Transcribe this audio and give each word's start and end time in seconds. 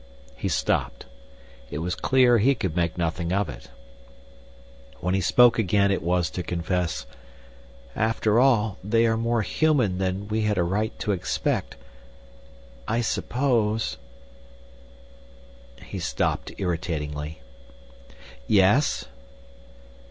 He 0.35 0.47
stopped. 0.47 1.05
It 1.69 1.77
was 1.77 1.93
clear 1.93 2.39
he 2.39 2.55
could 2.55 2.75
make 2.75 2.97
nothing 2.97 3.31
of 3.31 3.47
it. 3.49 3.69
When 4.99 5.13
he 5.13 5.21
spoke 5.21 5.59
again 5.59 5.91
it 5.91 6.01
was 6.01 6.31
to 6.31 6.41
confess, 6.41 7.05
"After 7.95 8.39
all, 8.39 8.79
they 8.83 9.05
are 9.05 9.15
more 9.15 9.43
human 9.43 9.99
than 9.99 10.27
we 10.27 10.41
had 10.41 10.57
a 10.57 10.63
right 10.63 10.97
to 11.01 11.11
expect. 11.11 11.75
I 12.87 13.01
suppose—" 13.01 13.97
He 15.85 15.99
stopped 15.99 16.51
irritatingly. 16.57 17.41
"Yes?" 18.47 19.05